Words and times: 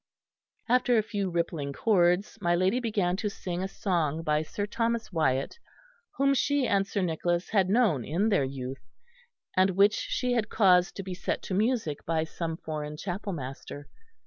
After 0.67 0.97
a 0.97 1.03
few 1.03 1.29
rippling 1.29 1.73
chords 1.73 2.39
my 2.41 2.55
lady 2.55 2.79
began 2.79 3.15
to 3.17 3.29
sing 3.29 3.61
a 3.61 3.67
song 3.67 4.23
by 4.23 4.41
Sir 4.41 4.65
Thomas 4.65 5.11
Wyatt, 5.11 5.59
whom 6.17 6.33
she 6.33 6.65
and 6.65 6.87
Sir 6.87 7.03
Nicholas 7.03 7.49
had 7.51 7.69
known 7.69 8.03
in 8.03 8.29
their 8.29 8.43
youth; 8.43 8.81
and 9.55 9.77
which 9.77 9.93
she 9.93 10.31
had 10.33 10.49
caused 10.49 10.95
to 10.95 11.03
be 11.03 11.13
set 11.13 11.43
to 11.43 11.53
music 11.53 12.03
by 12.03 12.23
some 12.23 12.57
foreign 12.57 12.97
chapel 12.97 13.31
master. 13.33 13.89